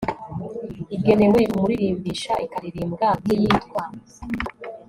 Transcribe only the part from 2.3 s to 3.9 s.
ikaririmbwa nk'iyitwa